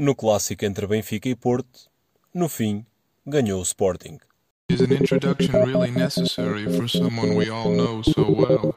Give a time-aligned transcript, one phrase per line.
[0.00, 1.90] No clássico entre Benfica e Porto,
[2.32, 2.86] no fim,
[3.26, 4.20] ganhou o Sporting.
[4.70, 8.76] Is an introduction really necessary for someone we all know so well?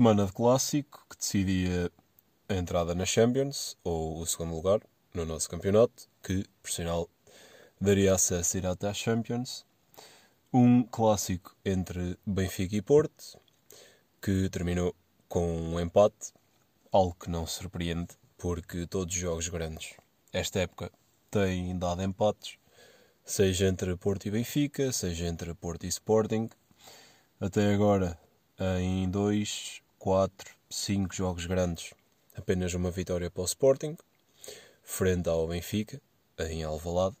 [0.00, 1.92] Semana de clássico que decidia
[2.48, 4.80] a entrada na Champions ou o segundo lugar
[5.12, 7.06] no nosso campeonato, que por sinal
[7.78, 9.66] daria acesso direto à Champions.
[10.50, 13.38] Um clássico entre Benfica e Porto,
[14.22, 14.96] que terminou
[15.28, 16.32] com um empate,
[16.90, 19.96] algo que não surpreende, porque todos os jogos grandes
[20.32, 20.90] esta época
[21.30, 22.56] têm dado empates,
[23.22, 26.48] seja entre Porto e Benfica, seja entre Porto e Sporting.
[27.38, 28.18] Até agora,
[28.78, 31.92] em 2, 4, 5 jogos grandes,
[32.34, 33.98] apenas uma vitória para o Sporting,
[34.82, 36.00] frente ao Benfica,
[36.38, 37.16] em Alvalade.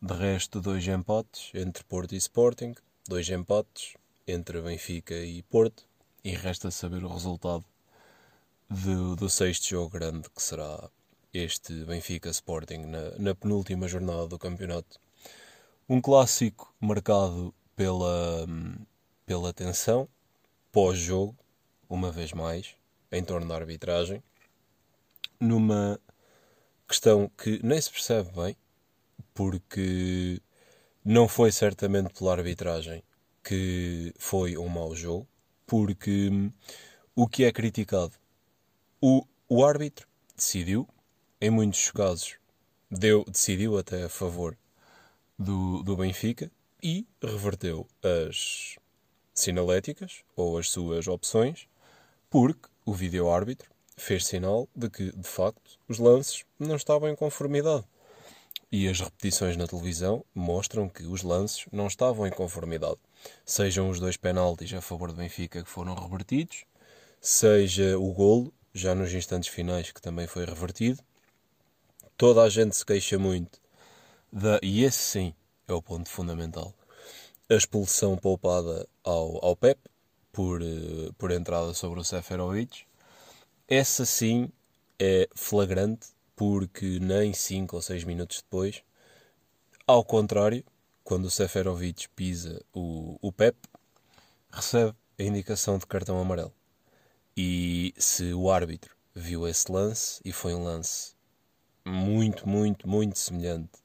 [0.00, 2.74] De resto, dois empates entre Porto e Sporting,
[3.08, 3.94] dois empates
[4.26, 5.86] entre Benfica e Porto,
[6.22, 7.64] e resta saber o resultado
[8.68, 10.90] do, do sexto jogo grande, que será
[11.32, 15.00] este Benfica Sporting na, na penúltima jornada do campeonato.
[15.88, 18.46] Um clássico marcado pela,
[19.24, 20.06] pela tensão,
[20.70, 21.41] pós-jogo,
[21.92, 22.74] uma vez mais,
[23.12, 24.22] em torno da arbitragem,
[25.38, 26.00] numa
[26.88, 28.56] questão que nem se percebe bem,
[29.34, 30.40] porque
[31.04, 33.02] não foi certamente pela arbitragem
[33.44, 35.28] que foi um mau jogo,
[35.66, 36.30] porque
[37.14, 38.14] o que é criticado,
[38.98, 40.88] o, o árbitro decidiu,
[41.42, 42.36] em muitos casos,
[42.90, 44.56] deu, decidiu até a favor
[45.38, 46.50] do, do Benfica
[46.82, 48.76] e reverteu as
[49.34, 51.68] sinaléticas ou as suas opções,
[52.32, 57.84] porque o vídeo-árbitro fez sinal de que, de facto, os lances não estavam em conformidade.
[58.72, 62.96] E as repetições na televisão mostram que os lances não estavam em conformidade.
[63.44, 66.64] Sejam os dois penaltis a favor do Benfica que foram revertidos,
[67.20, 71.02] seja o golo, já nos instantes finais, que também foi revertido.
[72.16, 73.60] Toda a gente se queixa muito
[74.32, 74.58] da.
[74.62, 75.34] E esse sim
[75.68, 76.72] é o ponto fundamental.
[77.50, 79.78] A expulsão poupada ao, ao Pep
[80.32, 82.84] por, uh, por entrada sobre o Seferovic.
[83.68, 84.48] Essa sim
[84.98, 88.82] é flagrante porque nem 5 ou 6 minutos depois,
[89.86, 90.64] ao contrário,
[91.04, 93.56] quando o Seferovic pisa o, o Pep,
[94.50, 96.52] recebe a indicação de cartão amarelo.
[97.36, 101.14] E se o árbitro viu esse lance, e foi um lance
[101.84, 103.82] muito, muito, muito semelhante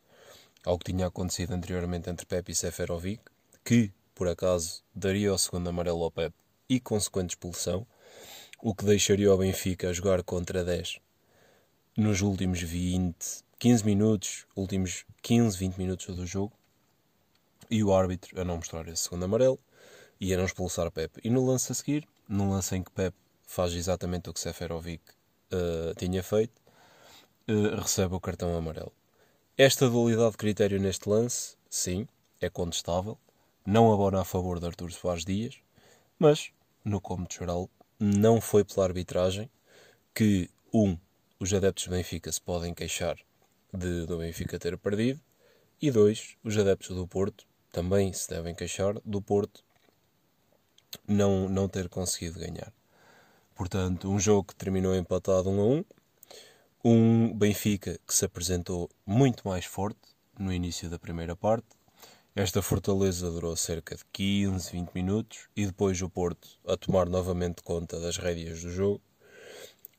[0.66, 3.22] ao que tinha acontecido anteriormente entre Pep e Seferovic,
[3.64, 6.34] que, por acaso, daria o segundo amarelo ao Pep
[6.68, 7.86] e consequente expulsão,
[8.60, 11.00] o que deixaria o Benfica a jogar contra 10
[11.96, 13.16] nos últimos 20,
[13.60, 16.52] 15 minutos, últimos 15, 20 minutos do jogo,
[17.70, 19.60] e o árbitro a não mostrar esse segundo amarelo
[20.20, 21.22] e a não expulsar Pep.
[21.24, 25.04] E no lance a seguir, no lance em que Pep faz exatamente o que Seferovic
[25.54, 26.60] uh, tinha feito,
[27.48, 28.92] uh, recebe o cartão amarelo.
[29.56, 32.08] Esta dualidade de critério neste lance, sim,
[32.42, 33.16] é contestável,
[33.68, 35.58] não abona a favor de Artur Soares Dias,
[36.18, 36.52] mas,
[36.86, 37.70] no cômodo geral,
[38.00, 39.50] não foi pela arbitragem
[40.16, 40.98] que, um,
[41.38, 43.18] os adeptos do Benfica se podem queixar
[43.74, 45.20] de do Benfica ter perdido,
[45.82, 49.62] e dois, os adeptos do Porto também se devem queixar do Porto
[51.06, 52.72] não, não ter conseguido ganhar.
[53.54, 55.86] Portanto, um jogo que terminou empatado 1 a 1,
[56.86, 60.00] um Benfica que se apresentou muito mais forte
[60.40, 61.77] no início da primeira parte.
[62.40, 67.64] Esta fortaleza durou cerca de 15, 20 minutos e depois o Porto a tomar novamente
[67.64, 69.02] conta das rédeas do jogo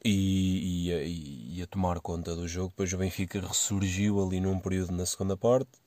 [0.04, 2.68] e, e, e, a tomar conta do jogo.
[2.68, 5.80] Depois o Benfica ressurgiu ali num período na segunda parte.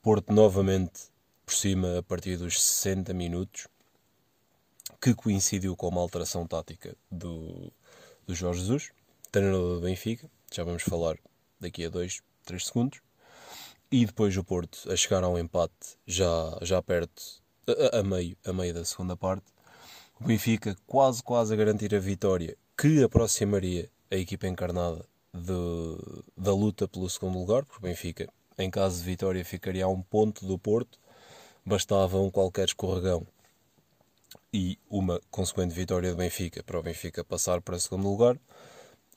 [0.00, 1.10] Porto novamente
[1.44, 3.68] por cima a partir dos 60 minutos,
[5.02, 7.70] que coincidiu com uma alteração tática do,
[8.26, 8.90] do Jorge Jesus,
[9.30, 10.30] treinador do Benfica.
[10.50, 11.18] Já vamos falar
[11.60, 13.00] daqui a 2, 3 segundos.
[13.92, 17.22] E depois o Porto a chegar ao empate já, já perto,
[17.66, 19.46] a, a meio, a meio da segunda parte.
[20.20, 25.04] O Benfica quase, quase a garantir a vitória que aproximaria a equipa encarnada
[25.34, 29.88] de, da luta pelo segundo lugar, porque o Benfica, em caso de vitória, ficaria a
[29.88, 30.96] um ponto do Porto,
[31.66, 33.26] bastava um qualquer escorregão
[34.52, 38.38] e uma consequente vitória do Benfica para o Benfica passar para segundo lugar.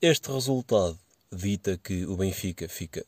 [0.02, 0.98] Este resultado
[1.30, 3.06] dita que o Benfica fica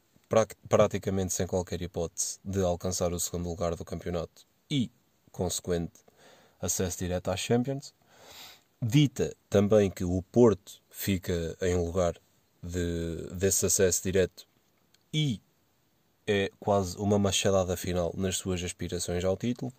[0.69, 4.91] praticamente sem qualquer hipótese de alcançar o segundo lugar do campeonato e,
[5.31, 6.01] consequente
[6.61, 7.95] acesso direto à Champions.
[8.81, 12.15] Dita também que o Porto fica em lugar
[12.63, 14.47] de, desse acesso direto
[15.13, 15.41] e
[16.27, 19.73] é quase uma machadada final nas suas aspirações ao título.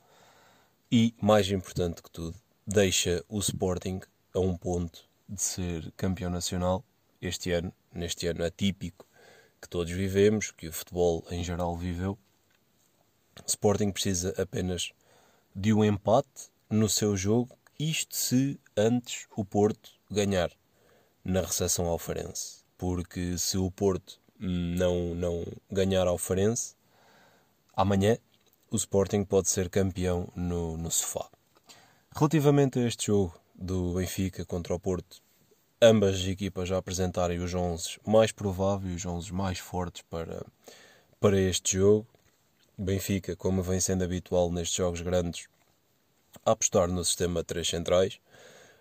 [0.92, 4.00] E, mais importante que tudo, deixa o Sporting
[4.34, 6.84] a um ponto de ser campeão nacional
[7.22, 9.07] este ano, neste ano atípico
[9.62, 12.18] que todos vivemos, que o futebol em geral viveu.
[13.46, 14.92] Sporting precisa apenas
[15.56, 20.52] de um empate no seu jogo, isto se antes o Porto ganhar
[21.24, 22.66] na recepção ao Farense.
[22.78, 26.76] Porque se o Porto não, não ganhar ao Farense,
[27.76, 28.18] amanhã
[28.70, 31.30] o Sporting pode ser campeão no, no sofá.
[32.16, 35.22] Relativamente a este jogo do Benfica contra o Porto,
[35.82, 40.46] ambas as equipas já apresentarem os 11 mais prováveis, os 11 mais fortes para,
[41.20, 42.08] para este jogo.
[42.78, 45.48] Benfica, como vem sendo habitual nestes jogos grandes,
[46.46, 48.20] a apostar no sistema 3 centrais,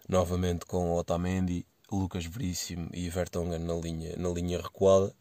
[0.09, 5.15] novamente com Otamendi, Lucas Veríssimo e Vertonghen na linha, na linha recuada.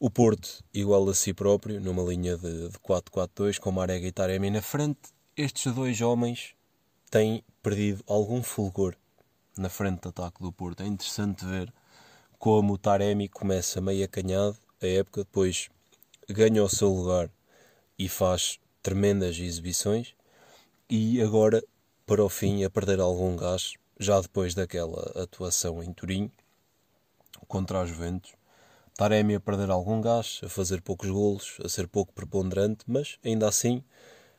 [0.00, 4.50] O Porto igual a si próprio, numa linha de, de 4-4-2, com Marega e Taremi
[4.50, 5.00] na frente.
[5.36, 6.54] Estes dois homens
[7.10, 8.96] têm perdido algum fulgor
[9.56, 10.82] na frente de ataque do Porto.
[10.82, 11.72] É interessante ver
[12.38, 15.68] como o Taremi começa meio acanhado a época, depois
[16.28, 17.30] ganha o seu lugar
[17.98, 20.14] e faz tremendas exibições
[20.90, 21.62] e agora,
[22.04, 26.30] para o fim, a perder algum gás, já depois daquela atuação em Turim
[27.46, 28.32] contra os Juventus,
[28.94, 33.48] Taremi a perder algum gás, a fazer poucos golos, a ser pouco preponderante, mas ainda
[33.48, 33.82] assim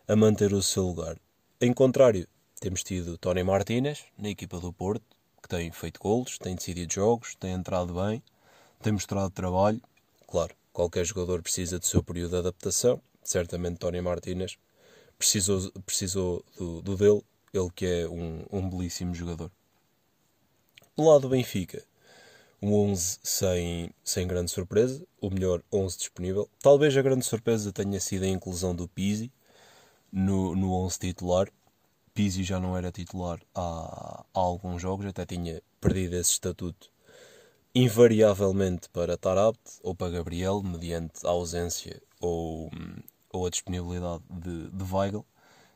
[0.07, 1.17] a manter o seu lugar.
[1.59, 2.27] Em contrário,
[2.63, 5.03] temos tido Tony Martínez na equipa do Porto,
[5.41, 8.23] que tem feito golos, tem decidido jogos, tem entrado bem,
[8.81, 9.81] tem mostrado trabalho.
[10.25, 13.01] Claro, qualquer jogador precisa do seu período de adaptação.
[13.21, 14.57] Certamente Tony Martínez
[15.17, 17.21] precisou, precisou do, do dele,
[17.53, 19.51] ele que é um, um belíssimo jogador.
[20.95, 21.83] Do lado do Benfica,
[22.61, 26.49] um 11 sem, sem grande surpresa, o melhor 11 disponível.
[26.61, 29.29] Talvez a grande surpresa tenha sido a inclusão do Pizzi
[30.09, 31.49] no, no 11 titular.
[32.13, 36.91] Pizzi já não era titular há, há alguns jogos, até tinha perdido esse estatuto
[37.75, 42.69] invariavelmente para Tarabt ou para Gabriel, mediante a ausência ou,
[43.31, 45.25] ou a disponibilidade de, de Weigl.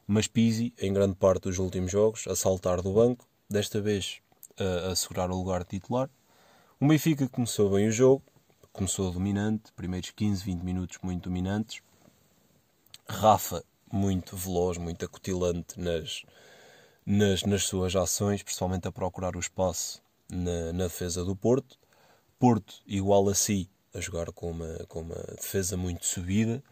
[0.06, 4.22] Mas Pizzi, em grande parte dos últimos jogos, a saltar do banco, desta vez
[4.58, 6.10] a, a assegurar o lugar de titular
[6.80, 8.22] o Benfica começou bem o jogo,
[8.72, 11.82] começou dominante, primeiros 15, 20 minutos muito dominantes.
[13.10, 16.24] Rafa, muito veloz, muito acutilante nas,
[17.06, 21.78] nas, nas suas ações, principalmente a procurar o espaço na, na defesa do Porto.
[22.40, 26.64] Porto, igual a si, a jogar com uma, com uma defesa muito subida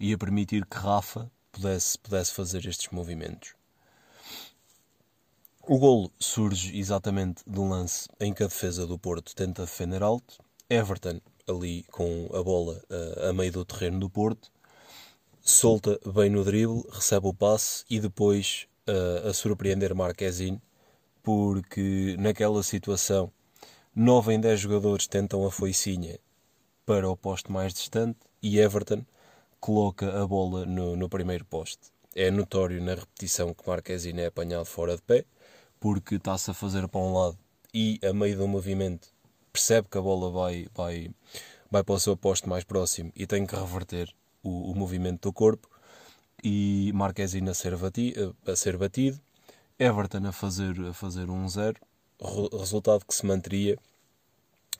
[0.00, 3.54] e a permitir que Rafa pudesse, pudesse fazer estes movimentos.
[5.68, 10.02] O golo surge exatamente de um lance em que a defesa do Porto tenta defender
[10.02, 10.38] alto.
[10.70, 14.50] Everton, ali com a bola uh, a meio do terreno do Porto,
[15.48, 20.60] solta bem no drible, recebe o passe e depois uh, a surpreender Marquezine,
[21.22, 23.30] porque naquela situação
[23.94, 26.18] 9 em 10 jogadores tentam a foicinha
[26.84, 29.06] para o poste mais distante e Everton
[29.60, 31.92] coloca a bola no, no primeiro poste.
[32.12, 35.24] É notório na repetição que Marquezine é apanhado fora de pé
[35.78, 37.38] porque está-se a fazer para um lado
[37.72, 39.14] e a meio do movimento
[39.52, 41.08] percebe que a bola vai, vai,
[41.70, 44.12] vai para o seu posto mais próximo e tem que reverter
[44.46, 45.68] o, o movimento do corpo
[46.42, 49.20] e Marquezine a ser, batido, a ser batido
[49.78, 51.80] Everton a fazer, a fazer um zero
[52.58, 53.76] resultado que se manteria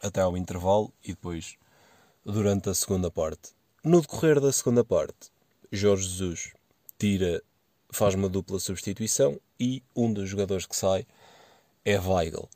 [0.02, 1.56] até ao intervalo e depois
[2.25, 3.50] durante a segunda parte.
[3.85, 5.30] No decorrer da segunda parte,
[5.70, 6.52] Jorge Jesus
[6.99, 7.42] tira
[7.90, 11.06] faz uma dupla substituição e um dos jogadores que sai
[11.85, 12.49] é Weigl.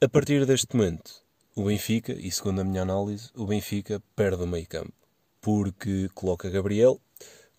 [0.00, 1.22] A partir deste momento,
[1.54, 4.92] o Benfica, e segundo a minha análise, o Benfica perde o meio campo,
[5.46, 7.00] porque coloca Gabriel,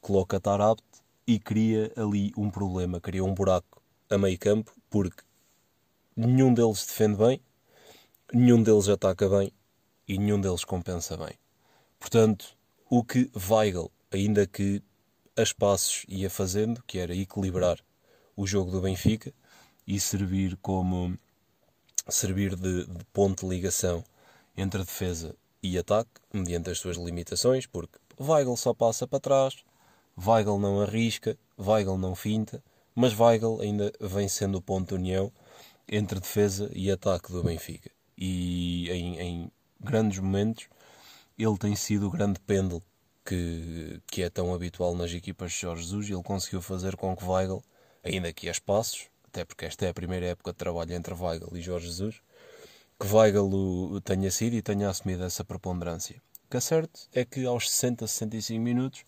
[0.01, 0.83] coloca Tarabt
[1.25, 5.23] e cria ali um problema, cria um buraco a meio campo, porque
[6.13, 7.41] nenhum deles defende bem,
[8.33, 9.53] nenhum deles ataca bem
[10.05, 11.39] e nenhum deles compensa bem.
[11.97, 12.57] Portanto,
[12.89, 14.83] o que Weigl, ainda que
[15.37, 17.79] a espaços ia fazendo, que era equilibrar
[18.35, 19.33] o jogo do Benfica
[19.87, 21.17] e servir como
[22.09, 24.03] servir de, de ponto de ligação
[24.57, 29.55] entre defesa e ataque, mediante as suas limitações, porque Weigl só passa para trás,
[30.17, 32.63] Weigl não arrisca, Weigl não finta,
[32.95, 35.31] mas Weigl ainda vem sendo o ponto de união
[35.87, 37.91] entre defesa e ataque do Benfica.
[38.17, 40.67] E em, em grandes momentos
[41.37, 42.81] ele tem sido o grande pêndulo
[43.23, 47.25] que, que é tão habitual nas equipas de Jorge Jesus, ele conseguiu fazer com que
[47.25, 47.61] Weigl,
[48.03, 51.55] ainda que a espaços, até porque esta é a primeira época de trabalho entre Weigl
[51.55, 52.21] e Jorge Jesus,
[52.99, 56.21] que Weigl tenha sido e tenha assumido essa preponderância.
[56.45, 59.03] O que é certo é que aos 60, 65 minutos,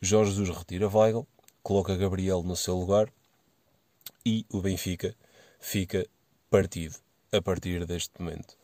[0.00, 1.26] Jorge Jesus retira Weigl,
[1.62, 3.08] coloca Gabriel no seu lugar
[4.26, 5.14] e o Benfica
[5.60, 6.06] fica
[6.50, 6.96] partido
[7.32, 8.56] a partir deste momento.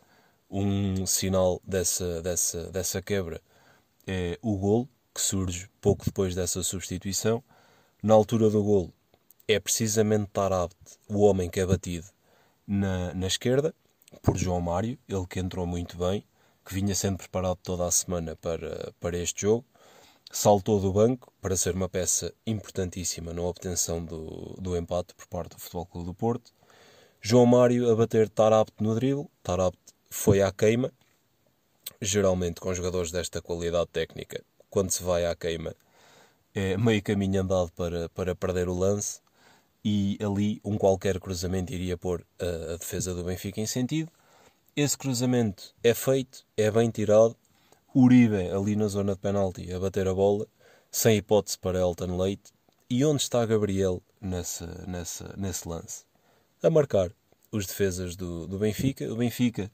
[0.51, 3.41] Um sinal dessa, dessa, dessa quebra
[4.07, 7.43] é o gol que surge pouco depois dessa substituição.
[8.03, 8.93] Na altura do gol
[9.47, 10.77] é precisamente Tarabt,
[11.09, 12.07] o homem que é batido
[12.67, 13.75] na, na esquerda,
[14.23, 16.25] por João Mário, ele que entrou muito bem,
[16.65, 19.65] que vinha sendo preparado toda a semana para, para este jogo,
[20.31, 25.57] saltou do banco para ser uma peça importantíssima na obtenção do, do empate por parte
[25.57, 26.53] do Futebol Clube do Porto.
[27.21, 29.79] João Mário a bater Tarabt no drible, Tarabt
[30.11, 30.93] foi à queima,
[32.01, 35.75] geralmente com jogadores desta qualidade técnica, quando se vai à queima,
[36.55, 39.21] é meio caminho andado para, para perder o lance
[39.85, 44.11] e ali um qualquer cruzamento iria pôr a, a defesa do Benfica em sentido.
[44.77, 47.37] Esse cruzamento é feito, é bem tirado.
[47.95, 50.47] Uribe ali na zona de penalti a bater a bola,
[50.91, 52.53] sem hipótese para Elton Leite.
[52.89, 56.05] E onde está Gabriel nessa, nessa, nesse lance?
[56.63, 57.11] A marcar
[57.51, 59.13] os defesas do, do Benfica.
[59.13, 59.71] O Benfica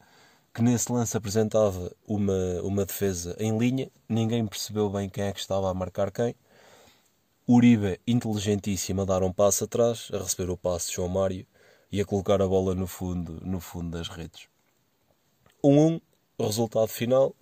[0.54, 5.40] que nesse lance apresentava uma, uma defesa em linha, ninguém percebeu bem quem é que
[5.40, 6.37] estava a marcar quem.
[7.46, 11.46] Uribe, inteligentíssimo, a dar um passo atrás, a receber o passo de João Mário
[11.92, 14.48] e a colocar a bola no fundo, no fundo das redes.
[15.62, 16.00] 1-1,
[16.38, 17.34] um, resultado final.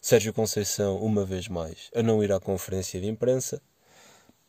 [0.00, 3.60] Sérgio Conceição, uma vez mais, a não ir à conferência de imprensa.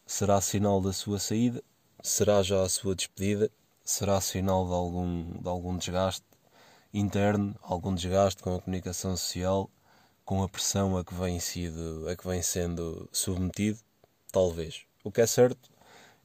[0.05, 1.61] Será sinal da sua saída?
[2.01, 3.51] Será já a sua despedida?
[3.83, 6.25] Será sinal de algum, de algum desgaste?
[6.93, 9.69] interno, algum desgaste com a comunicação social,
[10.25, 13.79] com a pressão a que vem, sido, a que vem sendo submetido?
[14.31, 14.85] Talvez.
[15.03, 15.69] O que é certo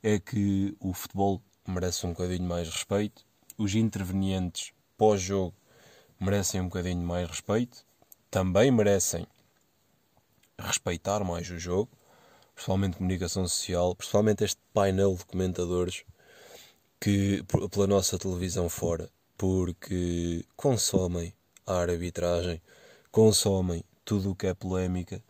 [0.02, 3.24] é que o futebol merece um bocadinho mais respeito,
[3.56, 5.54] os intervenientes pós-jogo
[6.20, 7.84] merecem um bocadinho mais respeito,
[8.30, 9.26] também merecem
[10.58, 11.90] respeitar mais o jogo,
[12.54, 16.04] principalmente comunicação social, principalmente este painel de comentadores
[17.00, 21.32] que pela nossa televisão fora porque consomem
[21.66, 22.60] a arbitragem,
[23.10, 25.22] consomem tudo o que é polémica.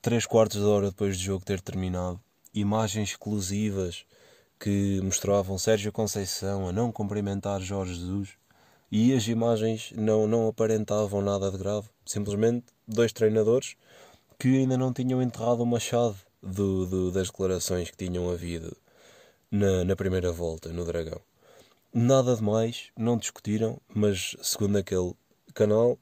[0.00, 2.20] Três quartos de hora depois do jogo ter terminado,
[2.56, 4.04] imagens exclusivas
[4.58, 8.30] que mostravam Sérgio Conceição a não cumprimentar Jorge Jesus
[8.90, 11.88] e as imagens não, não aparentavam nada de grave.
[12.04, 13.76] Simplesmente dois treinadores
[14.38, 18.76] que ainda não tinham enterrado o machado do, do, das declarações que tinham havido
[19.50, 21.20] na, na primeira volta no Dragão.
[21.92, 25.14] Nada de mais, não discutiram, mas segundo aquele
[25.54, 25.98] canal,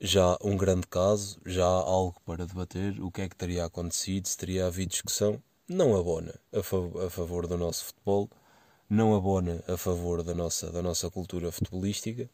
[0.00, 4.36] já um grande caso, já algo para debater, o que é que teria acontecido, se
[4.36, 8.28] teria havido discussão, não abona a, fav a favor do nosso futebol,
[8.88, 12.28] não abona a favor da nossa, da nossa cultura futebolística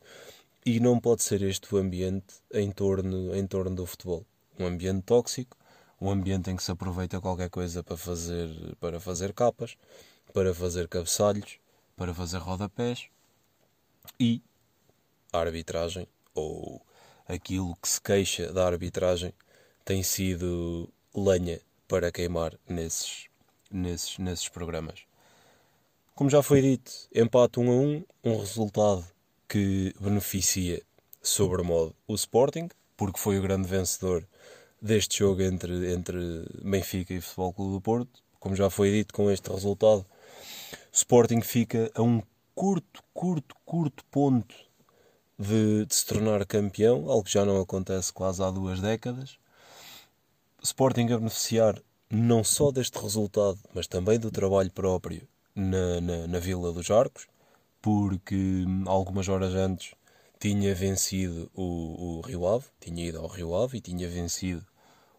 [0.64, 4.24] e não pode ser este o ambiente em torno, em torno do futebol.
[4.58, 5.54] Um ambiente tóxico,
[6.00, 8.48] um ambiente em que se aproveita qualquer coisa para fazer,
[8.80, 9.76] para fazer capas,
[10.32, 11.58] para fazer cabeçalhos,
[11.94, 13.08] para fazer rodapés
[14.18, 14.40] e
[15.30, 16.80] a arbitragem, ou
[17.28, 19.34] aquilo que se queixa da arbitragem,
[19.84, 23.25] tem sido lenha para queimar nesses,
[23.70, 25.00] nesses, nesses programas.
[26.14, 29.04] Como já foi dito, empate 1 a 1, um resultado
[29.48, 30.82] que beneficia
[31.22, 34.26] sobremodo o Sporting, porque foi o grande vencedor
[34.80, 36.18] deste jogo entre, entre
[36.62, 38.22] Benfica e Futebol Clube do Porto.
[38.40, 40.06] Como já foi dito, com este resultado,
[40.92, 42.22] Sporting fica a um
[42.54, 44.54] curto, curto, curto ponto
[45.38, 49.38] de, de, se tornar campeão, algo que já não acontece quase há duas décadas.
[50.62, 56.38] Sporting a beneficiar não só deste resultado, mas também do trabalho próprio na, na, na
[56.38, 57.26] Vila dos Arcos,
[57.80, 59.94] porque algumas horas antes
[60.38, 64.64] tinha vencido o, o Rio Ave, tinha ido ao Rio Ave e tinha vencido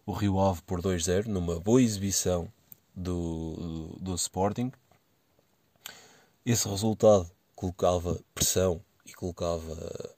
[0.06, 2.50] o Rio Ave por 2-0 numa boa exibição
[2.94, 4.72] do, do, do Sporting.
[6.46, 10.16] Esse resultado colocava pressão e colocava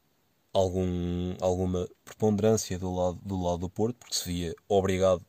[0.52, 5.24] algum, alguma preponderância do lado, do lado do Porto, porque se via obrigado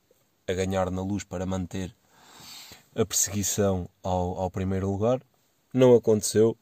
[0.52, 1.96] a ganhar na luz para manter
[2.96, 5.22] a perseguição ao, ao primeiro lugar.
[5.74, 6.58] Não aconteceu.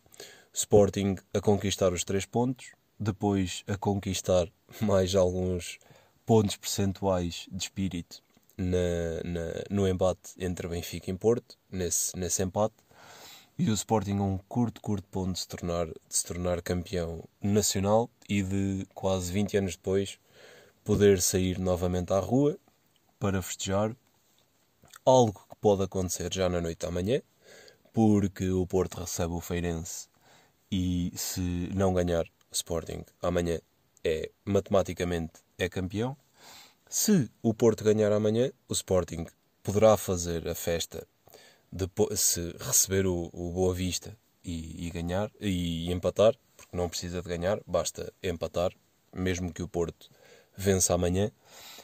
[0.54, 4.48] Sporting a conquistar os três pontos, depois a conquistar
[4.82, 5.78] mais alguns
[6.26, 8.24] pontos percentuais de espírito
[8.58, 12.76] na, na, no embate entre Benfica e Porto, nesse, nesse empate
[13.60, 17.26] e o Sporting a um curto, curto ponto de se, tornar, de se tornar campeão
[17.42, 20.18] nacional e de quase 20 anos depois
[20.82, 22.58] poder sair novamente à rua
[23.20, 23.96] para festejar
[25.06, 27.22] algo que pode acontecer já na noite da manhã,
[27.94, 30.08] porque o Porto recebe o Feirense
[30.72, 31.42] e se
[31.76, 33.60] não ganhar o Sporting amanhã
[34.04, 36.16] é matematicamente é campeão.
[36.88, 39.26] Se o Porto ganhar amanhã, o Sporting
[39.62, 41.06] poderá fazer a festa
[41.72, 47.22] depois, se receber o, o Boa Vista e, e ganhar e empatar, porque não precisa
[47.22, 48.72] de ganhar, basta empatar,
[49.14, 50.10] mesmo que o Porto
[50.58, 51.32] vença amanhã.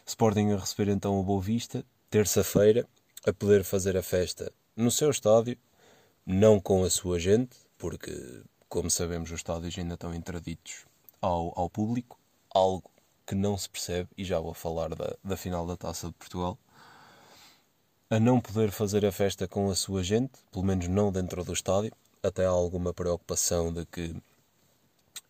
[0.08, 2.88] Sporting a receber então o Boa Vista, terça-feira,
[3.26, 5.58] a poder fazer a festa no seu estádio,
[6.24, 10.86] não com a sua gente, porque, como sabemos, os estádios ainda estão interditos
[11.20, 12.20] ao, ao público,
[12.54, 12.90] algo
[13.26, 16.56] que não se percebe, e já vou falar da, da final da Taça de Portugal,
[18.08, 21.52] a não poder fazer a festa com a sua gente, pelo menos não dentro do
[21.52, 24.16] estádio, até há alguma preocupação de que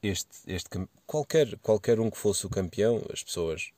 [0.03, 0.67] este, este
[1.07, 3.71] qualquer, qualquer um que fosse o campeão, as pessoas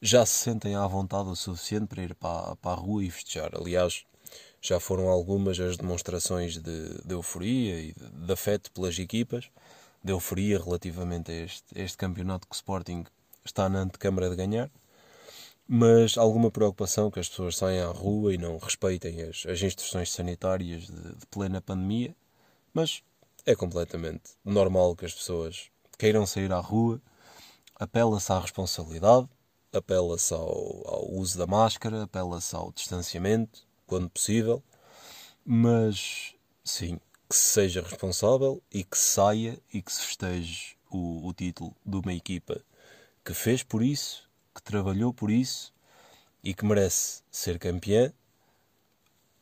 [0.00, 3.50] já se sentem à vontade o suficiente para ir para, para a rua e festejar.
[3.54, 4.04] Aliás,
[4.62, 9.50] já foram algumas as demonstrações de, de euforia e de, de, afeto pelas equipas,
[10.02, 13.04] de euforia relativamente a este, este campeonato que o Sporting
[13.44, 14.70] está na antecâmara de ganhar,
[15.68, 20.12] mas alguma preocupação que as pessoas saiam à rua e não respeitem as, as instruções
[20.12, 22.14] sanitárias de, de plena pandemia,
[22.72, 23.02] mas
[23.46, 27.00] é completamente normal que as pessoas queiram sair à rua,
[27.76, 29.28] apela-se à responsabilidade,
[29.72, 34.62] apela-se ao, ao, uso da máscara, apela-se ao distanciamento, quando possível,
[35.44, 36.34] mas
[36.64, 41.74] sim, que se seja responsável e que saia e que se festeje o, o título
[41.84, 42.60] de uma equipa
[43.24, 45.72] que fez por isso, que trabalhou por isso
[46.42, 48.12] e que merece ser campeã.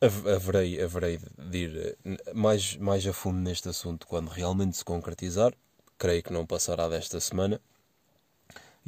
[0.00, 1.18] Haverei, haverei
[1.50, 5.52] de ir eh, mais, mais a fundo neste assunto quando realmente se concretizar.
[5.96, 7.60] Creio que não passará desta semana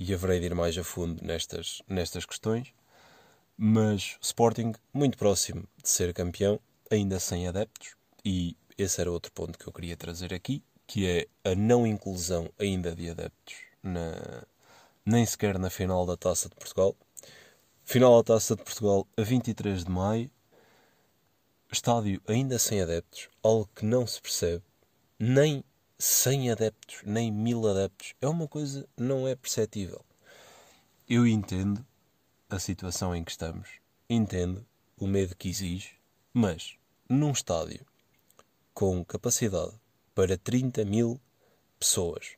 [0.01, 2.73] e haverei de ir mais a fundo nestas, nestas questões.
[3.55, 6.59] Mas Sporting, muito próximo de ser campeão,
[6.91, 11.29] ainda sem adeptos, e esse era outro ponto que eu queria trazer aqui, que é
[11.45, 14.43] a não inclusão ainda de adeptos, na,
[15.05, 16.97] nem sequer na final da Taça de Portugal.
[17.85, 20.31] Final da Taça de Portugal a 23 de maio,
[21.71, 24.65] estádio ainda sem adeptos, algo que não se percebe,
[25.19, 25.63] nem
[26.03, 30.03] 100 adeptos, nem mil adeptos, é uma coisa não é perceptível.
[31.07, 31.85] Eu entendo
[32.49, 33.69] a situação em que estamos,
[34.09, 35.91] entendo o medo que exige,
[36.33, 37.85] mas num estádio
[38.73, 39.75] com capacidade
[40.15, 41.21] para 30 mil
[41.79, 42.31] pessoas,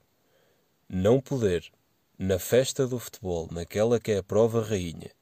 [0.88, 1.70] não poder,
[2.18, 5.12] na festa do futebol, naquela que é a prova rainha,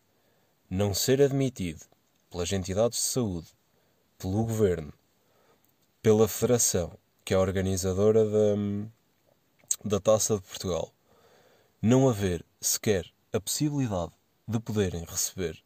[0.71, 1.85] não ser admitido
[2.31, 3.49] pelas entidades de saúde,
[4.17, 4.95] pelo governo,
[6.01, 6.99] pela federação,
[7.31, 8.57] que é a organizadora da,
[9.85, 10.93] da Taça de Portugal,
[11.81, 14.11] não haver sequer a possibilidade
[14.49, 15.63] de poderem receber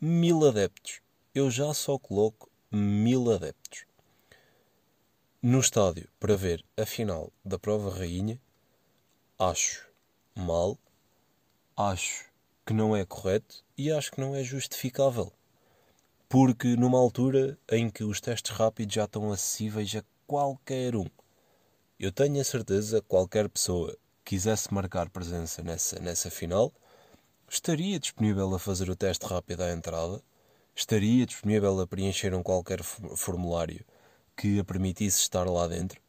[0.00, 1.02] mil adeptos,
[1.34, 3.84] eu já só coloco mil adeptos
[5.42, 8.40] no estádio para ver a final da prova rainha,
[9.38, 9.86] acho
[10.34, 10.78] mal,
[11.76, 12.24] acho
[12.64, 15.30] que não é correto e acho que não é justificável.
[16.26, 21.06] Porque numa altura em que os testes rápidos já estão acessíveis a qualquer um.
[21.98, 23.92] Eu tenho a certeza que qualquer pessoa
[24.24, 26.72] que quisesse marcar presença nessa, nessa final
[27.48, 30.20] estaria disponível a fazer o teste rápido à entrada,
[30.74, 33.84] estaria disponível a preencher um qualquer formulário
[34.36, 36.00] que a permitisse estar lá dentro,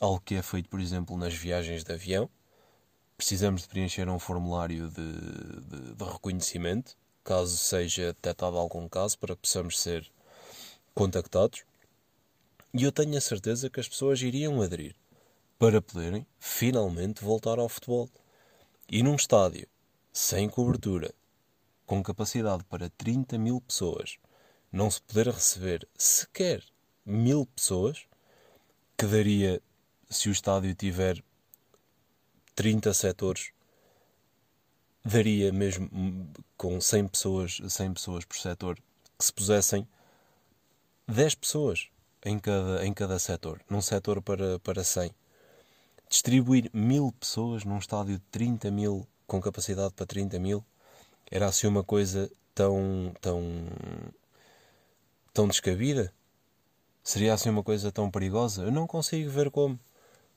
[0.00, 2.28] algo que é feito, por exemplo, nas viagens de avião.
[3.16, 5.12] Precisamos de preencher um formulário de,
[5.62, 10.10] de, de reconhecimento, caso seja detectado algum caso, para que possamos ser
[10.94, 11.64] contactados.
[12.74, 14.96] E eu tenho a certeza que as pessoas iriam aderir
[15.58, 18.08] para poderem finalmente voltar ao futebol.
[18.90, 19.68] E num estádio
[20.10, 21.14] sem cobertura,
[21.84, 24.16] com capacidade para 30 mil pessoas,
[24.72, 26.64] não se poder receber sequer
[27.04, 28.06] mil pessoas,
[28.96, 29.60] que daria,
[30.08, 31.22] se o estádio tiver
[32.54, 33.52] 30 setores,
[35.04, 35.90] daria mesmo
[36.56, 38.78] com 100 pessoas, 100 pessoas por setor,
[39.18, 39.86] que se pusessem
[41.06, 41.91] 10 pessoas
[42.24, 45.10] em cada, em cada setor, num setor para, para 100.
[46.08, 50.64] Distribuir mil pessoas num estádio de 30 mil, com capacidade para 30 mil,
[51.30, 53.42] era assim uma coisa tão, tão,
[55.32, 56.12] tão descabida?
[57.02, 58.62] Seria assim uma coisa tão perigosa?
[58.62, 59.78] Eu não consigo ver como.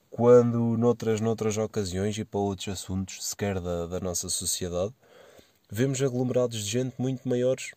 [0.10, 4.94] Quando, noutras, noutras ocasiões e para outros assuntos, sequer da, da nossa sociedade,
[5.70, 7.74] vemos aglomerados de gente muito maiores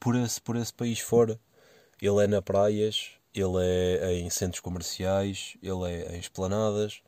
[0.00, 1.38] por esse, por esse país fora.
[2.00, 3.58] Ele é na praias, ele
[4.00, 7.02] é em centros comerciais, ele é em esplanadas,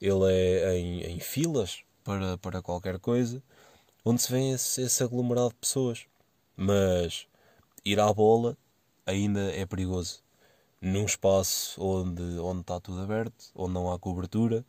[0.00, 3.42] ele é em, em filas para, para qualquer coisa.
[4.04, 6.06] onde se vê esse, esse aglomerado de pessoas.
[6.56, 7.26] Mas
[7.84, 8.56] ir à bola
[9.06, 10.22] ainda é perigoso.
[10.80, 14.64] Num espaço onde, onde está tudo aberto, onde não há cobertura,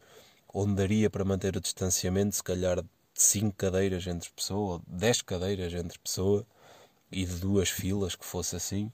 [0.54, 5.22] onde daria para manter o distanciamento, se calhar de 5 cadeiras entre pessoa, ou 10
[5.24, 6.46] cadeiras entre pessoa,
[7.12, 8.92] e de duas filas, que fosse assim,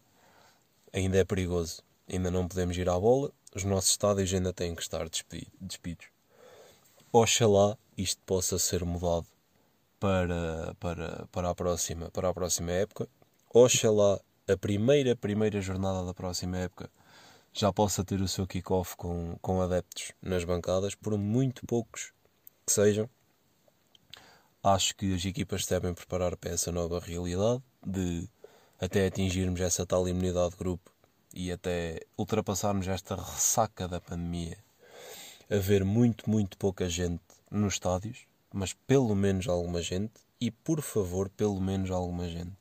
[0.93, 1.83] ainda é perigoso.
[2.11, 6.07] Ainda não podemos ir à bola, os nossos estádios ainda têm que estar despidos.
[7.11, 9.27] Oxalá isto possa ser mudado
[9.99, 13.07] para, para, para, a próxima, para a próxima época.
[13.53, 16.89] Oxalá a primeira, primeira jornada da próxima época
[17.53, 22.13] já possa ter o seu kickoff com, com adeptos nas bancadas, por muito poucos
[22.65, 23.09] que sejam.
[24.63, 28.27] Acho que as equipas devem preparar para essa nova realidade de
[28.81, 30.91] até atingirmos essa tal imunidade de grupo
[31.33, 34.57] e até ultrapassarmos esta ressaca da pandemia,
[35.49, 41.29] haver muito, muito pouca gente nos estádios, mas pelo menos alguma gente, e por favor,
[41.29, 42.57] pelo menos alguma gente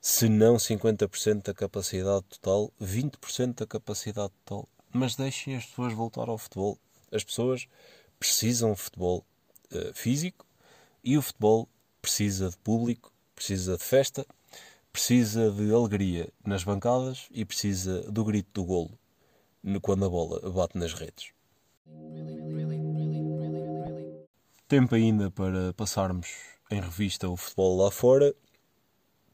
[0.00, 4.66] se não 50% da capacidade total, 20% da capacidade total.
[4.92, 6.78] Mas deixem as pessoas voltar ao futebol.
[7.12, 7.68] As pessoas
[8.18, 9.24] precisam de futebol
[9.72, 10.46] uh, físico
[11.04, 11.68] e o futebol
[12.00, 14.26] precisa de público, precisa de festa,
[14.92, 18.98] precisa de alegria nas bancadas e precisa do grito do golo
[19.82, 21.32] quando a bola bate nas redes.
[24.66, 26.28] Tempo ainda para passarmos
[26.70, 28.34] em revista o futebol lá fora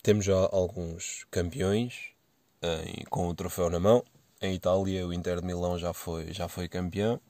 [0.07, 2.13] temos já alguns campeões
[2.63, 4.05] em, com o troféu na mão.
[4.41, 7.21] Em Itália, o Inter de Milão já foi, já foi campeão.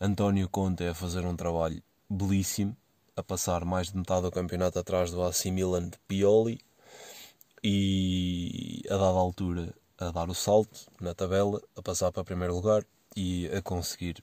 [0.00, 1.80] António Conte a fazer um trabalho
[2.10, 2.76] belíssimo,
[3.14, 6.58] a passar mais de metade do campeonato atrás do AC Milan de Pioli
[7.64, 12.84] e a dada altura a dar o salto na tabela, a passar para primeiro lugar
[13.16, 14.22] e a conseguir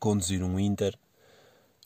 [0.00, 0.98] conduzir um Inter,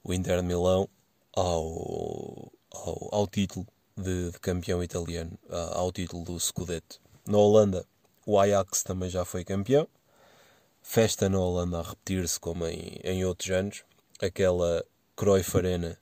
[0.02, 0.88] o Inter de Milão,
[1.34, 6.98] ao, ao, ao título de, de campeão italiano ao título do Scudetto.
[7.26, 7.84] Na Holanda,
[8.24, 9.86] o Ajax também já foi campeão.
[10.80, 13.84] Festa na Holanda a repetir-se como em, em outros anos.
[14.22, 14.82] Aquela
[15.14, 15.98] Cruyff Arena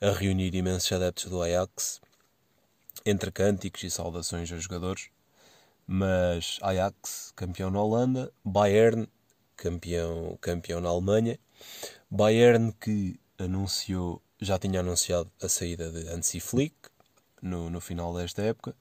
[0.00, 2.00] a reunir imensos adeptos do Ajax,
[3.10, 5.10] entre cânticos e saudações aos jogadores.
[5.86, 9.08] Mas Ajax, campeão na Holanda, Bayern,
[9.56, 11.38] campeão, campeão na Alemanha.
[12.10, 16.76] Bayern que anunciou, já tinha anunciado a saída de Hansi Flick,
[17.42, 18.74] no, no final desta época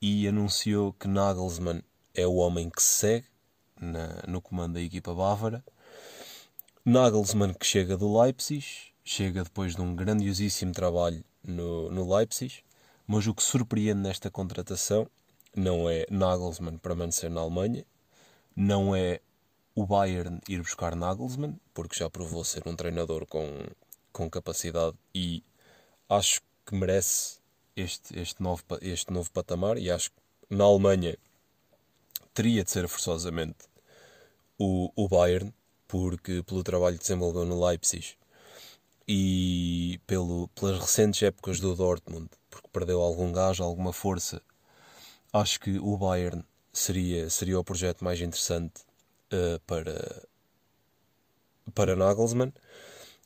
[0.00, 1.82] e anunciou que Nagelsmann
[2.14, 3.26] é o homem que se segue
[3.80, 5.64] na, no comando da equipa bávara.
[6.84, 8.66] Nagelsmann que chega do Leipzig,
[9.02, 12.62] chega depois de um grandiosíssimo trabalho no, no Leipzig,
[13.06, 15.08] mas o que surpreende nesta contratação
[15.54, 17.84] não é Nagelsmann permanecer na Alemanha,
[18.56, 19.20] não é
[19.74, 23.48] o Bayern ir buscar Nagelsmann, porque já provou ser um treinador com,
[24.12, 25.42] com capacidade e
[26.08, 27.38] acho que merece
[27.76, 30.16] este, este, novo, este novo patamar e acho que
[30.50, 31.16] na Alemanha
[32.32, 33.66] teria de ser forçosamente
[34.58, 35.52] o, o Bayern,
[35.88, 38.16] porque pelo trabalho que desenvolveu no Leipzig
[39.06, 44.40] e pelo, pelas recentes épocas do Dortmund, porque perdeu algum gás, alguma força,
[45.32, 48.82] acho que o Bayern seria, seria o projeto mais interessante
[49.32, 50.22] uh, para,
[51.74, 52.52] para Nagelsmann.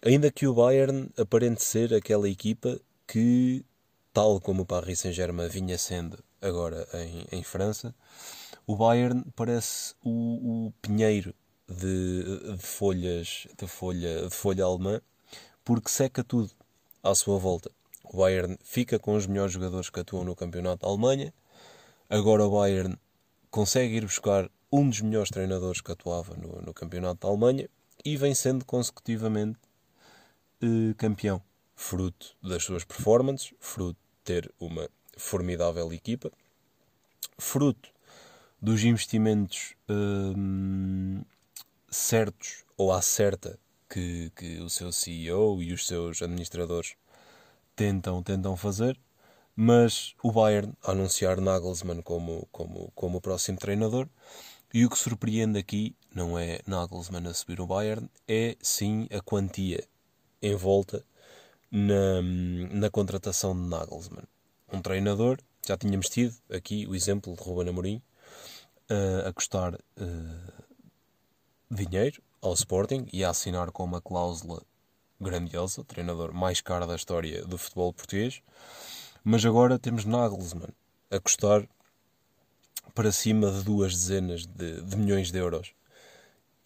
[0.03, 3.65] Ainda que o Bayern aparente ser aquela equipa que
[4.13, 7.95] tal como o Paris Saint-Germain vinha sendo agora em, em França,
[8.67, 11.35] o Bayern parece o, o pinheiro
[11.69, 15.01] de, de, folhas de folha, de folha alemã
[15.65, 16.51] porque seca tudo
[17.03, 17.71] à sua volta.
[18.11, 21.33] O Bayern fica com os melhores jogadores que atuam no campeonato da Alemanha.
[22.09, 22.97] Agora o Bayern
[23.51, 27.69] consegue ir buscar um dos melhores treinadores que atuava no, no campeonato da Alemanha
[28.05, 29.59] e vem sendo consecutivamente
[30.63, 31.43] eh, campeão,
[31.75, 36.31] fruto das suas performances, fruto ter uma formidável equipa,
[37.37, 37.91] fruto
[38.61, 41.23] dos investimentos hum,
[41.91, 46.97] certos ou à certa que, que o seu CEO e os seus administradores
[47.79, 48.99] tentam, tentam fazer,
[49.55, 54.09] mas o Bayern anunciar Nagelsmann como, como, como o próximo treinador.
[54.75, 59.21] E o que surpreende aqui não é Nagelsmann a subir o Bayern, é sim a
[59.21, 59.87] quantia
[60.43, 61.05] em volta
[61.71, 62.21] na,
[62.73, 64.27] na contratação de Nagelsmann.
[64.73, 68.03] Um treinador, já tínhamos tido aqui o exemplo de Ruben Amorim,
[68.91, 70.65] uh, a custar uh,
[71.71, 74.63] dinheiro ao Sporting e a assinar com uma cláusula
[75.21, 78.43] grandiosa, treinador mais caro da história do futebol português.
[79.25, 80.73] Mas agora temos Nagelsmann
[81.11, 81.69] a custar
[82.95, 85.73] para cima de duas dezenas de, de milhões de euros.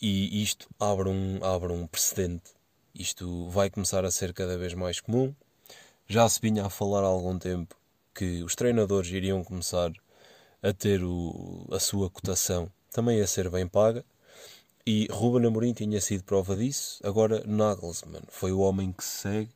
[0.01, 2.53] E isto abre um, abre um precedente
[2.95, 5.35] isto vai começar a ser cada vez mais comum.
[6.07, 7.75] Já se vinha a falar há algum tempo
[8.15, 9.91] que os treinadores iriam começar
[10.63, 14.05] a ter o, a sua cotação também a ser bem paga.
[14.85, 17.01] E Ruben Amorim tinha sido prova disso.
[17.05, 19.51] Agora Nagelsmann foi o homem que se segue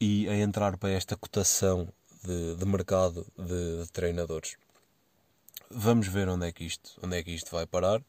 [0.00, 1.86] e a entrar para esta cotação
[2.24, 4.56] de, de mercado de, de, treinadores.
[5.70, 8.02] Vamos ver onde é, que isto, onde é que isto vai parar.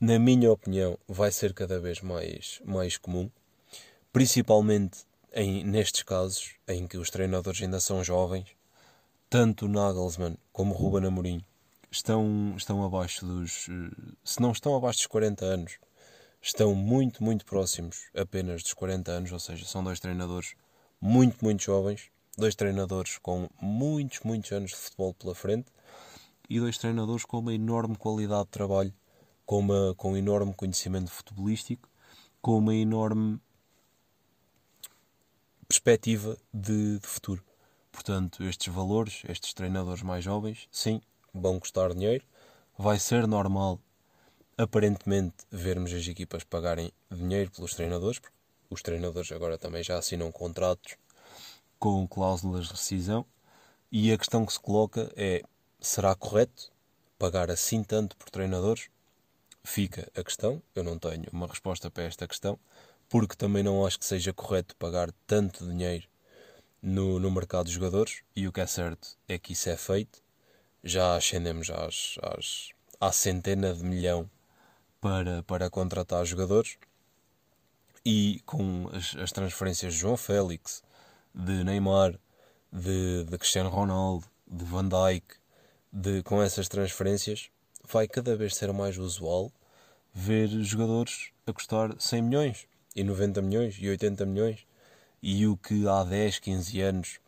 [0.00, 3.30] Na minha opinião, vai ser cada vez mais, mais comum,
[4.12, 8.48] principalmente em, nestes casos em que os treinadores ainda são jovens,
[9.28, 11.44] tanto Nagelsmann como Ruben Amorim
[11.90, 13.68] estão, estão abaixo dos.
[14.24, 15.78] Se não estão abaixo dos 40 anos,
[16.40, 20.54] estão muito, muito próximos apenas dos 40 anos, ou seja, são dois treinadores
[21.00, 25.70] muito, muito jovens, dois treinadores com muitos, muitos anos de futebol pela frente
[26.48, 28.94] e dois treinadores com uma enorme qualidade de trabalho,
[29.44, 31.88] com, uma, com um enorme conhecimento futebolístico,
[32.40, 33.40] com uma enorme
[35.68, 37.44] perspectiva de, de futuro.
[37.92, 41.00] Portanto, estes valores, estes treinadores mais jovens, sim,
[41.32, 42.24] vão custar dinheiro.
[42.78, 43.78] Vai ser normal,
[44.56, 48.36] aparentemente, vermos as equipas pagarem dinheiro pelos treinadores, porque
[48.70, 50.96] os treinadores agora também já assinam contratos
[51.78, 53.26] com cláusulas de rescisão.
[53.90, 55.42] E a questão que se coloca é:
[55.80, 56.70] será correto
[57.18, 58.88] pagar assim tanto por treinadores?
[59.64, 60.62] Fica a questão.
[60.74, 62.58] Eu não tenho uma resposta para esta questão,
[63.08, 66.06] porque também não acho que seja correto pagar tanto dinheiro
[66.82, 68.22] no, no mercado de jogadores.
[68.34, 70.22] E o que é certo é que isso é feito.
[70.82, 74.30] Já ascendemos às, às, à centena de milhão
[75.00, 76.78] para, para contratar jogadores.
[78.04, 80.82] E com as, as transferências de João Félix,
[81.34, 82.18] de Neymar,
[82.72, 85.26] de, de Cristiano Ronaldo, de Van Dijk,
[85.92, 87.50] de, com essas transferências,
[87.86, 89.52] vai cada vez ser mais usual
[90.12, 94.66] ver jogadores a custar 100 milhões, e 90 milhões, e 80 milhões,
[95.22, 97.20] e o que há 10, 15 anos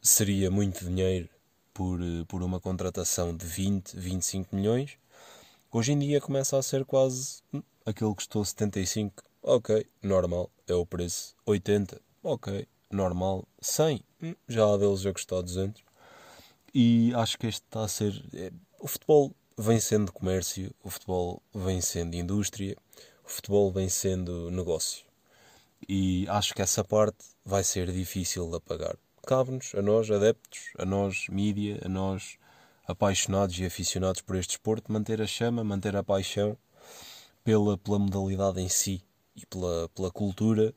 [0.00, 1.28] seria muito dinheiro
[1.72, 4.98] por, por uma contratação de 20, 25 milhões,
[5.70, 10.74] hoje em dia começa a ser quase hum, aquele que custou 75, ok, normal, é
[10.74, 11.34] o preço.
[11.46, 13.46] 80, ok, normal.
[13.60, 15.82] 100, hum, já há deles a custar 200.
[16.74, 18.24] E acho que este está a ser.
[18.34, 22.76] É, o futebol vem sendo comércio, o futebol vem sendo indústria,
[23.24, 25.04] o futebol vem sendo negócio.
[25.88, 28.96] E acho que essa parte vai ser difícil de apagar.
[29.24, 32.36] Cabe-nos, a nós adeptos, a nós mídia, a nós
[32.84, 36.56] apaixonados e aficionados por este desporto, manter a chama, manter a paixão
[37.44, 39.00] pela, pela modalidade em si
[39.36, 40.74] e pela, pela cultura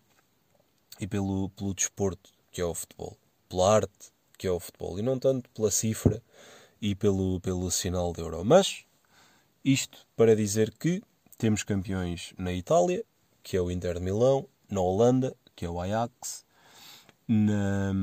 [1.00, 3.18] e pelo, pelo desporto que é o futebol,
[3.50, 6.22] pela arte que é o futebol e não tanto pela cifra
[6.80, 8.46] e pelo, pelo sinal de euro.
[8.46, 8.86] Mas
[9.64, 11.02] isto para dizer que
[11.38, 13.04] temos campeões na Itália,
[13.42, 16.45] que é o Inter de Milão, na Holanda, que é o Ajax,
[17.28, 17.94] na,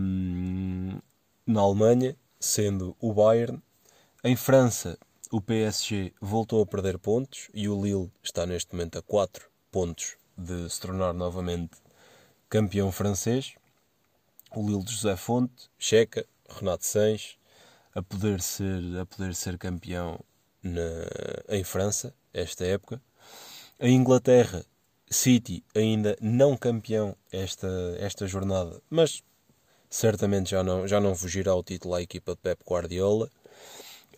[1.47, 3.63] na Alemanha, sendo o Bayern,
[4.25, 4.99] em França,
[5.31, 10.17] o PSG voltou a perder pontos e o Lille está neste momento a 4 pontos
[10.37, 11.77] de se tornar novamente
[12.49, 13.55] campeão francês.
[14.55, 17.37] O Lille de José Fonte, Checa, Renato Sanches,
[17.95, 20.21] a poder ser, a poder ser campeão
[20.63, 20.81] na,
[21.49, 23.01] em França, esta época.
[23.81, 24.65] A Inglaterra,
[25.13, 29.23] City, ainda não campeão esta, esta jornada, mas
[29.91, 33.31] certamente já não, já não fugirá ao título à equipa de Pep Guardiola.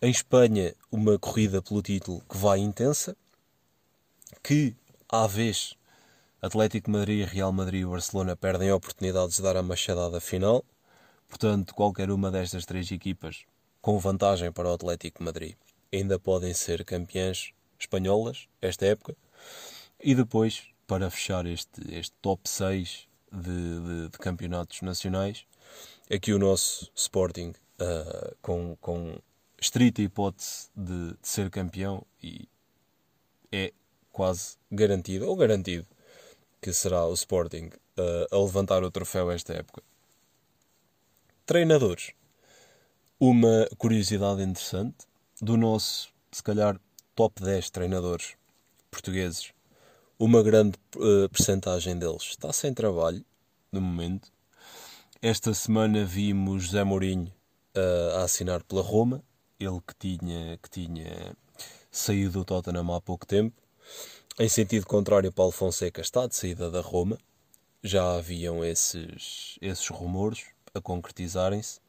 [0.01, 3.17] Em Espanha, uma corrida pelo título que vai intensa,
[4.43, 4.75] que
[5.09, 5.75] à vez
[6.41, 10.65] Atlético Madrid, Real Madrid e Barcelona perdem a oportunidade de dar a machadada final.
[11.29, 13.45] Portanto, qualquer uma destas três equipas
[13.81, 15.57] com vantagem para o Atlético Madrid
[15.93, 19.17] ainda podem ser campeãs espanholas esta época.
[20.03, 25.45] E depois, para fechar este, este top 6 de, de, de campeonatos nacionais,
[26.11, 29.19] aqui o nosso Sporting uh, com, com
[29.61, 32.49] estrita hipótese de, de ser campeão e
[33.51, 33.73] é
[34.13, 35.87] quase garantido, ou garantido,
[36.61, 39.83] que será o Sporting uh, a levantar o troféu esta época.
[41.47, 42.13] Treinadores.
[43.19, 45.07] Uma curiosidade interessante
[45.41, 46.79] do nosso, se calhar,
[47.15, 48.35] top 10 treinadores
[48.91, 49.54] portugueses.
[50.17, 53.25] Uma grande uh, percentagem deles está sem trabalho,
[53.73, 54.31] no momento.
[55.21, 57.33] Esta semana vimos José Mourinho
[57.77, 59.25] uh, a assinar pela Roma,
[59.59, 61.37] ele que tinha, que tinha
[61.91, 63.61] saído do Tottenham há pouco tempo.
[64.39, 67.19] Em sentido contrário, Paulo Fonseca está de saída da Roma.
[67.83, 71.81] Já haviam esses, esses rumores a concretizarem-se.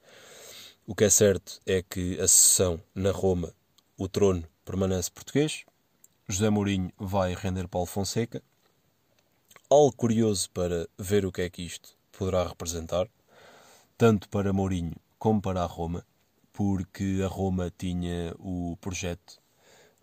[0.87, 3.53] O que é certo é que a sessão na Roma,
[3.95, 5.63] o trono permanece português.
[6.27, 8.41] José Mourinho vai render Paulo Fonseca.
[9.69, 13.07] Algo curioso para ver o que é que isto poderá representar.
[13.97, 16.05] tanto para Mourinho como para a Roma,
[16.51, 19.39] porque a Roma tinha o projeto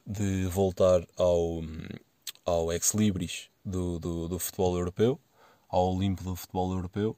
[0.06, 1.60] de voltar ao,
[2.44, 5.20] ao ex-libris do, do, do futebol europeu,
[5.68, 7.16] ao Olimpo do futebol europeu.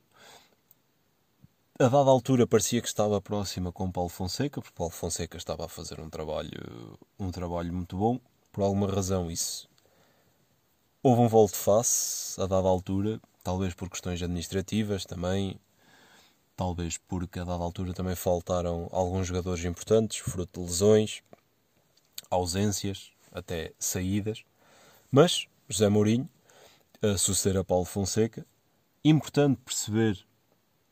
[1.79, 5.69] A dada altura parecia que estava próxima com Paulo Fonseca, porque Paulo Fonseca estava a
[5.69, 8.19] fazer um trabalho, um trabalho muito bom.
[8.55, 9.69] Por alguma razão isso
[11.03, 15.59] houve um volte-face a dada altura, talvez por questões administrativas também,
[16.57, 21.21] talvez porque a dada altura também faltaram alguns jogadores importantes, fruto de lesões,
[22.31, 24.45] ausências, até saídas.
[25.11, 26.29] Mas José Mourinho,
[27.03, 28.47] a suceder a Paulo Fonseca,
[29.05, 30.25] importante perceber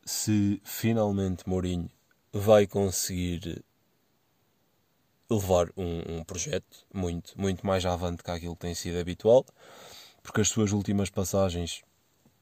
[0.03, 1.89] se finalmente Mourinho
[2.33, 3.63] vai conseguir
[5.33, 9.45] levar um, um, projeto muito, muito mais avante que aquilo que tem sido habitual,
[10.21, 11.81] porque as suas últimas passagens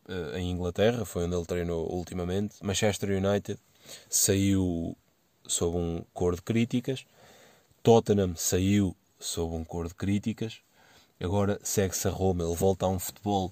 [0.08, 3.60] uh, em Inglaterra, foi onde ele treinou ultimamente, Manchester United
[4.10, 4.96] saiu
[5.48, 7.06] sob um cor de críticas,
[7.84, 10.60] Tottenham saiu sob um cor de críticas,
[11.20, 13.52] agora segue-se a Roma, ele volta a um futebol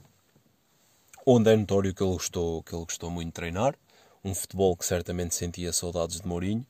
[1.25, 3.75] onde é notório que ele gostou, que ele gostou muito de treinar,
[4.23, 6.65] um futebol que certamente sentia saudades de Mourinho,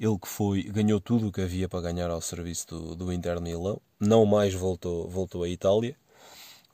[0.00, 3.38] ele que foi, ganhou tudo o que havia para ganhar ao serviço do, do Inter
[3.38, 5.94] Milão, não mais voltou, voltou à Itália,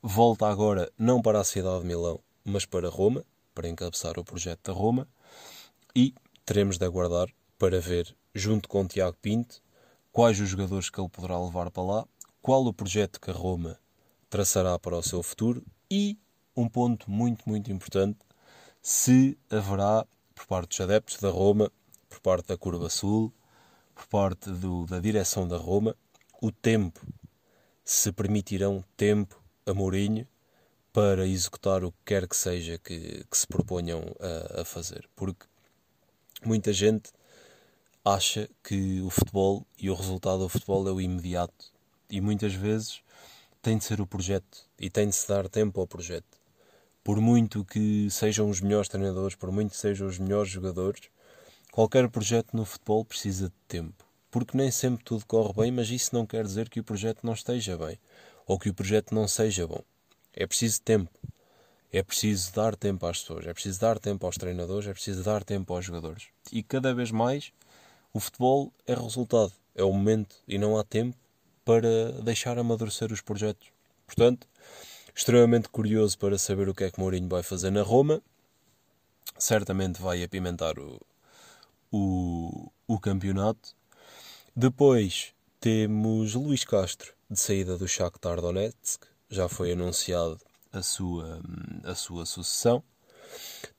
[0.01, 4.69] volta agora não para a cidade de Milão, mas para Roma, para encabeçar o projeto
[4.69, 5.09] da Roma,
[5.93, 7.27] e teremos de aguardar
[7.59, 9.61] para ver, junto com Tiago Pinto,
[10.12, 12.09] quais os jogadores que ele poderá levar para lá,
[12.41, 13.77] qual o projeto que a Roma
[14.31, 16.17] traçará para o seu futuro e,
[16.57, 18.19] um ponto muito, muito importante,
[18.81, 21.73] se haverá, por parte dos adeptos da Roma,
[22.09, 23.33] por parte da Curva Sul,
[23.95, 25.97] por parte do, da direção da Roma,
[26.40, 27.01] o tempo,
[27.85, 30.27] se permitirão tempo a Mourinho
[30.92, 35.09] para executar o que quer que seja que, que se proponham a, a, fazer.
[35.14, 35.47] Porque
[36.45, 37.11] muita gente
[38.05, 41.73] acha que o futebol e o resultado do futebol é o imediato.
[42.09, 43.03] E muitas vezes
[43.61, 46.38] tem de ser o projeto e tem de se dar tempo ao projeto.
[47.05, 51.11] Por muito que sejam os melhores treinadores, por muito que sejam os melhores jogadores,
[51.77, 54.03] qualquer projeto no futebol precisa de tempo.
[54.31, 57.35] Porque nem sempre tudo corre bem, mas isso não quer dizer que o projeto não
[57.35, 57.99] esteja bem
[58.47, 59.83] ou que o projeto não seja bom.
[60.33, 61.11] É preciso tempo.
[61.93, 65.45] É preciso dar tempo às pessoas, é preciso dar tempo aos treinadores, é preciso dar
[65.45, 66.29] tempo aos jogadores.
[66.51, 67.53] E cada vez mais
[68.11, 71.15] o futebol é resultado, é o momento e não há tempo
[71.62, 73.69] para deixar amadurecer os projetos.
[74.07, 74.49] Portanto,
[75.15, 78.23] extremamente curioso para saber o que é que Mourinho vai fazer na Roma.
[79.39, 80.99] Certamente vai apimentar o,
[81.90, 83.75] o, o campeonato.
[84.55, 90.38] Depois temos Luís Castro, de saída do Shakhtar Donetsk, já foi anunciado
[90.72, 91.40] a sua,
[91.85, 92.83] a sua sucessão.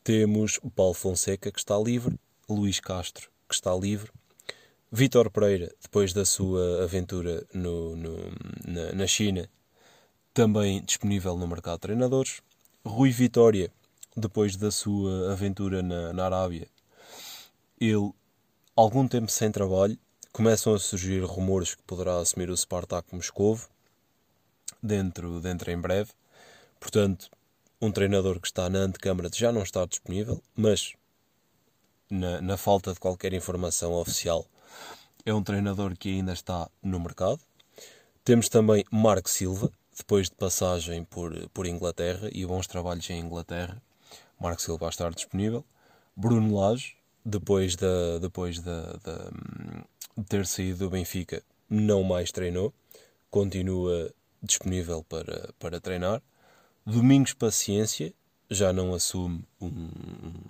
[0.04, 4.12] Temos o Paulo Fonseca, que está livre, Luís Castro, que está livre,
[4.92, 8.18] Vítor Pereira, depois da sua aventura no, no,
[8.66, 9.50] na, na, China,
[10.34, 12.42] também disponível no mercado de treinadores,
[12.86, 13.70] Rui Vitória,
[14.16, 16.70] depois da sua aventura na, na Arábia,
[17.80, 18.12] ele,
[18.76, 19.98] algum tempo sem trabalho,
[20.32, 23.68] começam a surgir rumores que poderá assumir o Spartak Moscovo
[24.82, 26.12] dentro, dentro em breve.
[26.80, 27.30] Portanto,
[27.82, 30.94] um treinador que está na antecâmara já não está disponível, mas
[32.10, 34.46] na, na falta de qualquer informação oficial,
[35.26, 37.40] é um treinador que ainda está no mercado.
[38.24, 43.82] Temos também Marco Silva, depois de passagem por, por Inglaterra e bons trabalhos em Inglaterra.
[44.40, 45.66] Marco Silva vai estar disponível.
[46.16, 46.96] Bruno Lage,
[47.28, 48.72] depois da, depois de
[50.30, 52.74] ter saído do Benfica, não mais treinou,
[53.30, 56.22] continua disponível para, para treinar.
[56.86, 58.14] Domingos Paciência
[58.50, 59.90] já não assume um,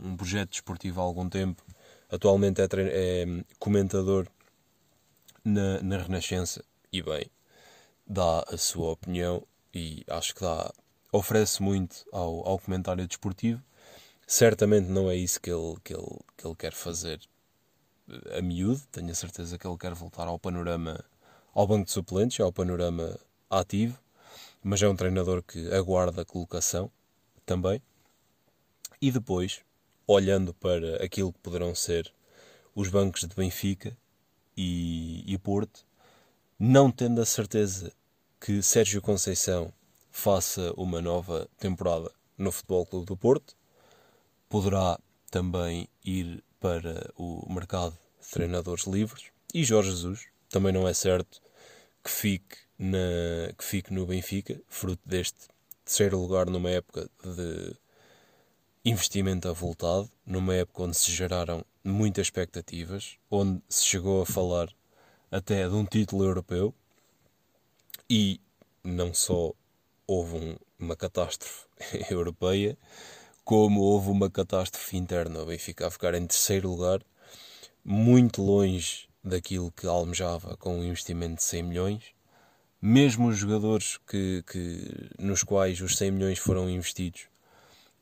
[0.04, 1.64] um projeto desportivo há algum tempo,
[2.12, 3.26] atualmente é, é
[3.58, 4.28] comentador
[5.44, 6.64] na, na Renascença
[6.94, 7.26] e bem,
[8.06, 9.42] dá a sua opinião
[9.74, 10.72] e acho que dá,
[11.12, 13.64] oferece muito ao, ao comentário desportivo.
[14.30, 17.18] Certamente não é isso que ele, que ele, que ele quer fazer
[18.38, 21.02] a miúdo, tenho a certeza que ele quer voltar ao panorama,
[21.54, 23.18] ao banco de suplentes, ao panorama
[23.50, 23.98] ativo,
[24.62, 26.92] mas é um treinador que aguarda a colocação
[27.46, 27.82] também.
[29.02, 29.62] E depois,
[30.06, 32.14] olhando para aquilo que poderão ser
[32.76, 33.96] os bancos de Benfica
[34.58, 35.86] e, e Porto,
[36.60, 37.94] não tendo a certeza
[38.42, 39.72] que Sérgio Conceição
[40.12, 43.57] faça uma nova temporada no Futebol Clube do Porto,
[44.50, 49.26] poderá também ir para o mercado de treinadores livres.
[49.54, 51.42] E Jorge Jesus também não é certo
[52.04, 55.48] que fique, na, que fique no Benfica, fruto deste
[55.84, 57.76] terceiro lugar numa época de
[58.84, 64.70] investimento avultado, numa época onde se geraram muitas expectativas, onde se chegou a falar
[65.30, 66.74] até de um título europeu
[68.10, 68.40] e
[68.84, 69.54] não só
[70.06, 71.66] houve um, uma catástrofe
[72.10, 72.78] europeia,
[73.48, 75.42] como houve uma catástrofe interna.
[75.42, 77.00] O Benfica a ficar em terceiro lugar,
[77.82, 82.04] muito longe daquilo que almejava com um investimento de 100 milhões.
[82.82, 87.30] Mesmo os jogadores que, que, nos quais os 100 milhões foram investidos,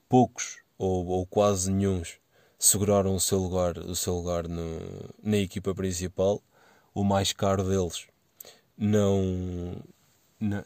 [0.09, 2.01] poucos ou, ou quase nenhum
[2.57, 4.79] seguraram o seu lugar, o seu lugar no,
[5.21, 6.41] na equipa principal.
[6.91, 8.07] O mais caro deles
[8.75, 9.75] não,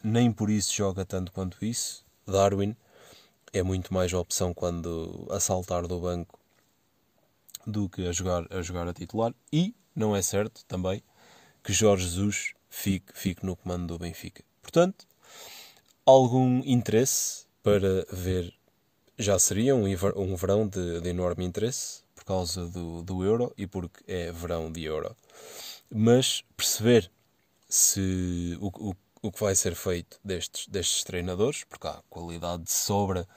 [0.02, 2.02] nem por isso joga tanto quanto isso.
[2.26, 2.74] Darwin
[3.52, 6.38] é muito mais opção quando a saltar do banco
[7.66, 9.34] do que a jogar a, jogar a titular.
[9.52, 11.02] E não é certo também
[11.62, 14.42] que Jorge Jesus fique, fique no comando do Benfica.
[14.62, 15.06] Portanto,
[16.06, 18.54] algum interesse para ver
[19.18, 19.84] já seria um,
[20.16, 24.72] um verão de, de, enorme interesse por causa do, do euro e porque é verão
[24.72, 25.14] de euro.
[25.90, 27.10] Mas perceber
[27.68, 32.72] se o, o, o que vai ser feito destes, destes treinadores, porque há qualidade de
[32.72, 33.28] sobra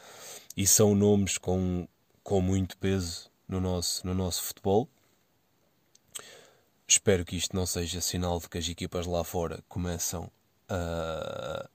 [0.56, 1.88] e são nomes com,
[2.24, 4.88] com muito peso no nosso, no nosso futebol.
[6.88, 10.32] Espero que isto não seja sinal de que as equipas lá fora começam
[10.70, 11.70] a,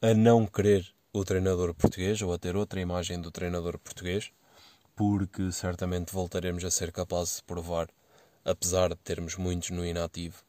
[0.00, 4.30] a não querer o treinador português ou a ter outra imagem do treinador português,
[4.94, 7.88] porque certamente voltaremos a ser capazes de provar,
[8.44, 10.42] apesar de termos muitos no inativo,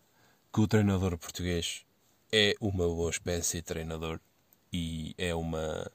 [0.54, 1.86] que o treinador português
[2.32, 4.20] é uma boa espécie de treinador
[4.72, 5.92] e é, uma,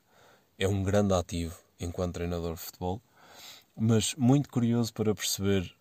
[0.59, 3.01] é um grande ativo enquanto treinador de futebol,
[3.75, 5.75] mas muito curioso para perceber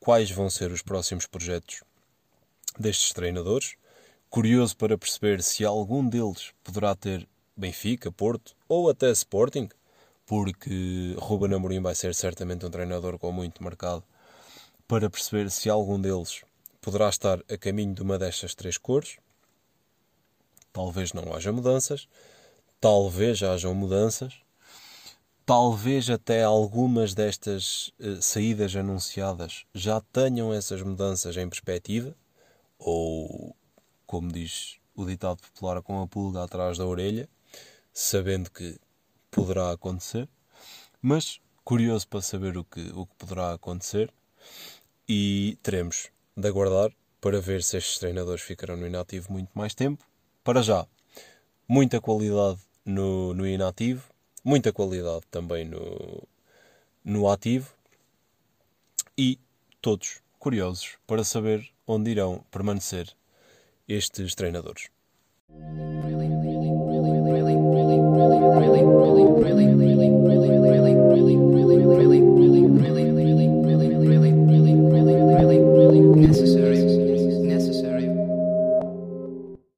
[0.00, 1.82] quais vão ser os próximos projetos
[2.78, 3.74] destes treinadores,
[4.30, 9.68] curioso para perceber se algum deles poderá ter Benfica, Porto ou até Sporting,
[10.24, 14.02] porque Ruben Amorim vai ser certamente um treinador com muito mercado,
[14.88, 16.42] para perceber se algum deles
[16.80, 19.18] poderá estar a caminho de uma destas três cores.
[20.76, 22.06] Talvez não haja mudanças,
[22.78, 24.34] talvez hajam mudanças,
[25.46, 32.14] talvez até algumas destas uh, saídas anunciadas já tenham essas mudanças em perspectiva,
[32.78, 33.56] ou,
[34.06, 37.26] como diz o ditado popular, com a pulga atrás da orelha,
[37.90, 38.78] sabendo que
[39.30, 40.28] poderá acontecer,
[41.00, 44.12] mas curioso para saber o que, o que poderá acontecer
[45.08, 50.04] e teremos de aguardar para ver se estes treinadores ficarão no inativo muito mais tempo
[50.46, 50.86] para já,
[51.66, 54.04] muita qualidade no, no inativo,
[54.44, 56.22] muita qualidade também no,
[57.04, 57.74] no ativo
[59.18, 59.40] e
[59.82, 63.12] todos curiosos para saber onde irão permanecer
[63.88, 64.88] estes treinadores.
[76.16, 76.45] Yes.